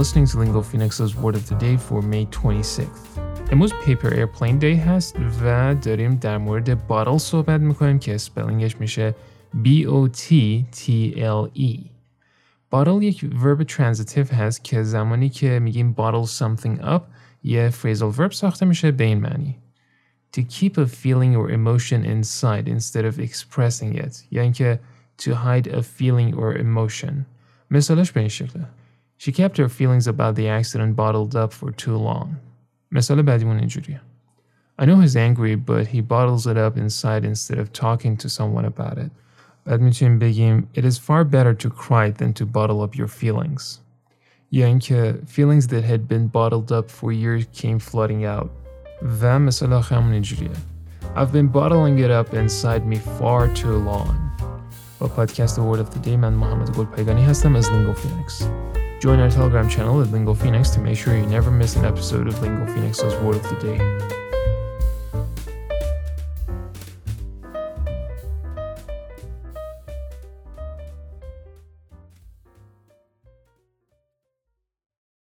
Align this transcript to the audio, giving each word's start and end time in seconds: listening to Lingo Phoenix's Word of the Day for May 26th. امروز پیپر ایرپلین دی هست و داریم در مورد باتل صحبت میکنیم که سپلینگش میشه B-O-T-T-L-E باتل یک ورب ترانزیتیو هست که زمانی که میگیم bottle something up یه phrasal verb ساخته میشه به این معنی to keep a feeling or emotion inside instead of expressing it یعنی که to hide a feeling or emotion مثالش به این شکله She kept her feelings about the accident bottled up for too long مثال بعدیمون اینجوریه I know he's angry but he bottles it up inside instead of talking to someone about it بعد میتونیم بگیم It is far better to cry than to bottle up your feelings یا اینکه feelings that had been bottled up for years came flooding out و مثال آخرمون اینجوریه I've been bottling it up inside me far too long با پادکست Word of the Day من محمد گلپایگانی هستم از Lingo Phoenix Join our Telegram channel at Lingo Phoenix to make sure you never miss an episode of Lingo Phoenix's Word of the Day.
listening 0.00 0.26
to 0.26 0.38
Lingo 0.38 0.62
Phoenix's 0.62 1.14
Word 1.14 1.34
of 1.36 1.46
the 1.46 1.54
Day 1.56 1.76
for 1.76 2.00
May 2.02 2.24
26th. 2.26 3.06
امروز 3.52 3.72
پیپر 3.84 4.14
ایرپلین 4.14 4.58
دی 4.58 4.74
هست 4.74 5.16
و 5.42 5.74
داریم 5.74 6.14
در 6.14 6.38
مورد 6.38 6.86
باتل 6.86 7.18
صحبت 7.18 7.60
میکنیم 7.60 7.98
که 7.98 8.18
سپلینگش 8.18 8.76
میشه 8.80 9.14
B-O-T-T-L-E 9.64 10.80
باتل 12.70 13.02
یک 13.02 13.30
ورب 13.42 13.62
ترانزیتیو 13.62 14.26
هست 14.26 14.64
که 14.64 14.82
زمانی 14.82 15.28
که 15.28 15.58
میگیم 15.58 15.94
bottle 15.98 16.26
something 16.38 16.82
up 16.82 17.02
یه 17.42 17.70
phrasal 17.70 18.16
verb 18.18 18.32
ساخته 18.32 18.66
میشه 18.66 18.90
به 18.90 19.04
این 19.04 19.20
معنی 19.20 19.58
to 20.36 20.40
keep 20.40 20.78
a 20.78 20.86
feeling 20.86 21.34
or 21.36 21.50
emotion 21.50 22.04
inside 22.04 22.68
instead 22.68 23.04
of 23.04 23.18
expressing 23.18 23.94
it 23.94 24.14
یعنی 24.30 24.52
که 24.52 24.80
to 25.22 25.30
hide 25.30 25.66
a 25.66 25.82
feeling 25.82 26.34
or 26.34 26.58
emotion 26.58 27.12
مثالش 27.70 28.12
به 28.12 28.20
این 28.20 28.28
شکله 28.28 28.66
She 29.18 29.32
kept 29.32 29.56
her 29.58 29.68
feelings 29.68 30.06
about 30.06 30.34
the 30.36 30.48
accident 30.48 30.96
bottled 30.96 31.34
up 31.36 31.52
for 31.52 31.70
too 31.70 31.96
long 31.96 32.28
مثال 32.92 33.22
بعدیمون 33.22 33.58
اینجوریه 33.58 34.02
I 34.80 34.84
know 34.84 35.00
he's 35.00 35.16
angry 35.16 35.56
but 35.56 35.86
he 35.86 36.00
bottles 36.00 36.46
it 36.46 36.56
up 36.56 36.76
inside 36.78 37.24
instead 37.24 37.58
of 37.58 37.72
talking 37.72 38.16
to 38.16 38.28
someone 38.28 38.64
about 38.64 38.98
it 38.98 39.10
بعد 39.64 39.80
میتونیم 39.80 40.18
بگیم 40.18 40.68
It 40.74 40.80
is 40.80 40.98
far 40.98 41.24
better 41.24 41.54
to 41.54 41.68
cry 41.68 42.10
than 42.10 42.32
to 42.32 42.44
bottle 42.44 42.80
up 42.86 42.96
your 42.96 43.08
feelings 43.08 43.78
یا 44.52 44.66
اینکه 44.66 45.14
feelings 45.26 45.66
that 45.66 45.84
had 45.84 46.08
been 46.08 46.26
bottled 46.26 46.72
up 46.72 46.90
for 46.90 47.12
years 47.12 47.60
came 47.62 47.78
flooding 47.78 48.24
out 48.24 48.48
و 49.22 49.38
مثال 49.38 49.72
آخرمون 49.72 50.12
اینجوریه 50.12 50.50
I've 51.16 51.32
been 51.32 51.48
bottling 51.48 51.98
it 51.98 52.10
up 52.10 52.34
inside 52.34 52.86
me 52.86 52.96
far 52.96 53.48
too 53.54 53.76
long 53.88 54.14
با 54.98 55.08
پادکست 55.08 55.60
Word 55.60 55.78
of 55.78 55.94
the 55.94 56.06
Day 56.06 56.16
من 56.16 56.32
محمد 56.32 56.76
گلپایگانی 56.76 57.24
هستم 57.24 57.56
از 57.56 57.68
Lingo 57.68 57.96
Phoenix 57.96 58.44
Join 58.99 59.19
our 59.19 59.29
Telegram 59.29 59.69
channel 59.69 60.01
at 60.01 60.11
Lingo 60.11 60.33
Phoenix 60.33 60.69
to 60.71 60.79
make 60.79 60.97
sure 60.97 61.15
you 61.15 61.25
never 61.25 61.51
miss 61.51 61.75
an 61.75 61.85
episode 61.85 62.27
of 62.27 62.41
Lingo 62.41 62.65
Phoenix's 62.73 63.13
Word 63.21 63.35
of 63.35 63.43
the 63.43 63.55
Day. 63.77 64.24